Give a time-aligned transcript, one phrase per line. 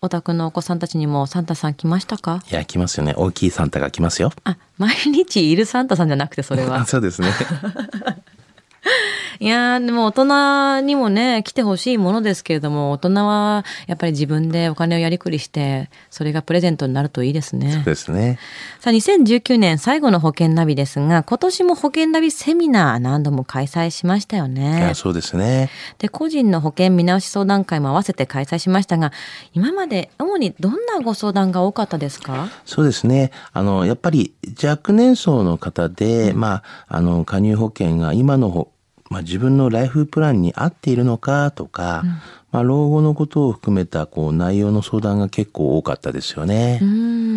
[0.00, 2.42] お宅のお子さんたちにもサンタさん来ましたか？
[2.50, 3.14] いや、来ますよね。
[3.16, 4.30] 大きいサンタが来ますよ。
[4.44, 6.84] あ、毎日いるサンタさんじゃなくてそれはあ。
[6.86, 7.28] そうですね。
[9.40, 10.12] いやー、でも大
[10.80, 17.72] 人にもね、来てほしいものですけれども、大人はやっぱり自分でお金をやりくりして、それがプレゼントになるといいですね。
[17.72, 18.38] そうですね。
[18.80, 24.94] さあ、2019年最後の保険ナビですが、今年も保険ナビセミナー何度も開催しましたよいねや、。
[24.96, 25.70] そうですね。
[25.98, 29.12] で、個人の保険見直し相談会も合わせて開催しましたが、
[29.54, 32.48] 今まで主にどんなご相談が多かったですか？
[32.64, 33.30] そうですね。
[33.52, 38.72] あの、やっぱり若年層の方で、まあ、あの、加入保険が今のほ、
[39.10, 42.04] まあ、自分のライフプランに合っているのかとか、
[42.50, 46.78] まあ、老後のことを含めた、こう、内容の相談が結構多かったですよね。
[46.82, 47.28] うーん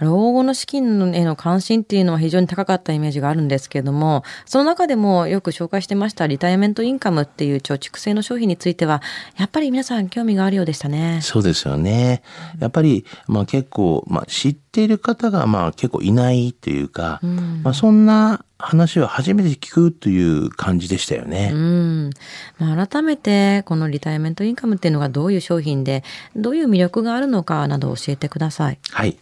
[0.00, 9.02] 老後の資金への関心っていうのは非常に高かったイメージがあるんですけれどもその中でもよく紹介してましたリタイアメントインカムっていう貯蓄性の商品については
[9.36, 11.20] やっぱり皆さん興味があるようでしたね。
[11.22, 12.22] そうですよね。
[12.58, 17.20] やっぱり、まあ結構、まあ知っている方が、まあ結構いないというか、
[17.62, 21.50] まあそんな話を初めて聞くという感じでしたよね。
[21.52, 22.10] うん
[22.58, 26.04] まあ、改めてこのリタイアメントインカムっていうのがどういう商品で
[26.34, 28.78] どういう魅力があるのかなど教えてください。
[28.90, 29.18] はい。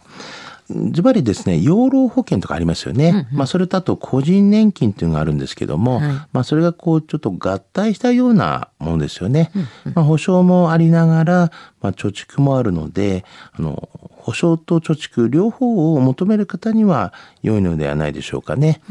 [0.67, 3.27] ズバリですね、養老保険とかありますよね。
[3.31, 9.51] まあそれとあと個人年金っていうのがあるんですけども、はいまあそれがこうちょっと合体したようなものですよね。
[9.93, 13.89] まあ保証もありながら、まあ貯蓄もあるので、あの、
[14.25, 18.81] 保証と貯蓄両方を求める方には良いのではないでしょうかね。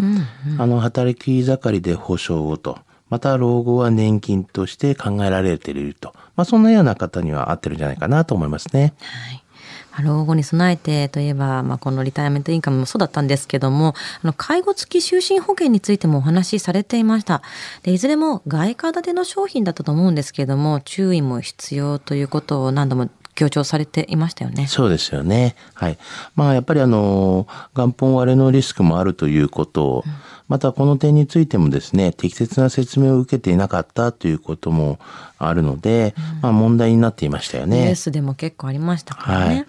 [0.58, 2.78] あの、働き盛りで保証をと。
[3.10, 6.14] また老後は年金として考えられていると。
[6.36, 8.94] まあそんなような方には合ってるんじゃないかなと思いますね。
[9.00, 9.44] はい
[9.90, 17.42] まあ老後に備えてといえば、まあ、このリタイアメントインカムもそうだったんですけどもあの介護付き就寝保険についてもお話しされていました
[17.84, 24.66] でいずれも外貨建ての商品だったと思うんですけども注意も必要ということを何度も強調されていましたよね。
[24.66, 25.56] そうですよね。
[25.74, 25.98] はい。
[26.36, 30.04] まあやっぱりあの、元本割れのリスクもあるということ、
[30.46, 34.98] またこの点についてもですね、適切な説明を受けていなかったということも
[35.38, 37.94] あるので、まあ問題になっていましたよねニュー。
[37.94, 39.54] スでも結構ありましたからね。
[39.54, 39.66] はい。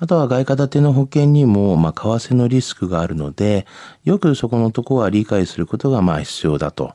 [0.00, 3.66] あとは外貨建ての保険にも、まあ、為替のリスクがあるので、
[4.04, 6.94] よくそこのところは理解することが、まあ、必要だと。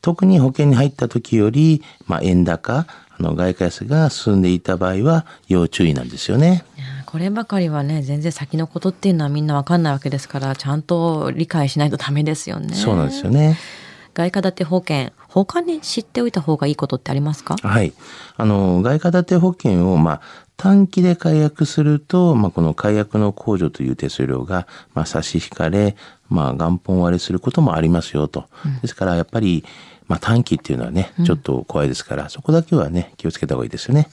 [0.00, 2.86] 特に保険に入った時より、まあ、円高、
[3.18, 6.64] あの、外貨安が進んでいた場合は、要注意なんですよね。
[7.06, 12.74] こればかりはね全然先のことっていうのはみんなわかんないわけですからちゃんと理解しないとダメですよね。
[12.74, 13.56] そうなんですよね。
[14.12, 17.56] 外貨建て保険他に知っておいた方がいいことってありますか？
[17.62, 17.94] はい。
[18.36, 20.20] あの、外貨建て保険を、まあ、
[20.58, 25.96] 短期で解約すると、まあ、この解約の控除という手数料が、まあ、差し引かれ、
[26.28, 28.48] まあ、元本割れすることもありますよと。
[28.82, 29.64] ですから、やっぱり、
[30.08, 34.08] まあ、短期っていうのはね、ちょっと怖いですから、そこだけはね、気をつけた方がいいですよね。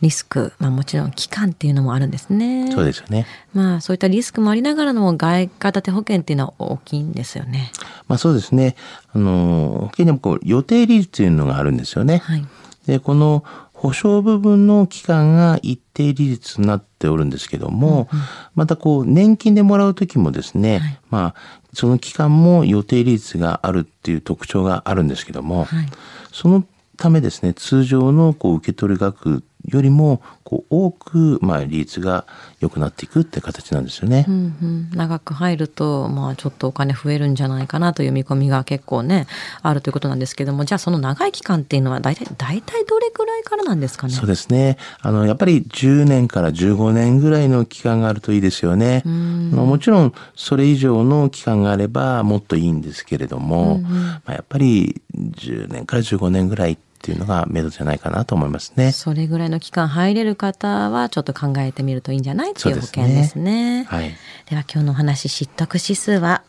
[0.00, 2.72] リスク、まあ、もちろん期間っていうのもあるんですね。
[2.72, 3.26] そうですよね。
[3.54, 7.70] まあそういったリスクもありながらの外貨建て保険っていうのは大きいんですよね。
[8.08, 8.74] まあ、そうですね。
[9.14, 12.18] あの、保険にもこう、予定利率というのがあるんですよね。
[12.18, 12.44] はい。
[12.86, 13.44] で、この
[13.82, 18.08] 保証部分の期間が一定利率になっておるんですけども、
[18.54, 25.88] またこう、年金でもらうときもですね、まあ、その期間も予定利率があるっていう特徴があるんですけども、はい。
[26.30, 26.64] その
[26.96, 32.26] ためですね、通常のこう受け取り額よりも、こう、多く、まあ、利率が
[32.60, 34.24] 良くなっていくって形なんですよね。
[34.28, 39.26] うんうん、長く入ると、まあちょっとお金増えるんじゃないかなという見込みが結構ね、
[39.62, 44.12] あるということなんですけども、じゃあその長い期間っていうのは大体、大体どれくらいからなんですかね？
[44.12, 44.78] そうですね。
[45.00, 49.02] あの、やっぱり10年から15年ぐらいの期間があるといいですよね。
[49.04, 58.92] もちろん、それ以上の期間があればもっといいんですけれども、まあ、やっぱり10年から15年ぐらいっていうのが目処じゃないかなと思いますね。
[58.92, 63.84] それぐらいの期間入れる方はちょっと考えてみるといいんじゃないっていう保険ですね。
[63.84, 64.14] はい。
[64.48, 66.44] では今日のお話、知得指数は？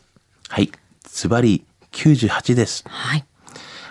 [0.48, 0.70] はい。
[1.02, 2.84] ズバリ98です。
[2.86, 3.24] はい。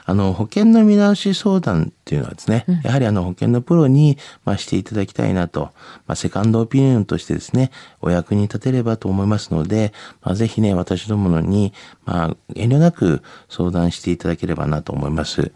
[0.06, 5.72] あの、保険の見直し相談っていうのはですね、やはりあの保険のプロに、まあ、していただきたいなと、
[6.08, 7.72] まあ、セカンドオピニオンとしてですね、
[8.02, 11.72] お役に立てればと思いますので、まあ、ぜひね、私どものに、
[12.04, 15.54] まあ、遠慮なく相談していただければなと思います。